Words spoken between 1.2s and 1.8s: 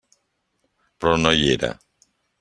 no hi era.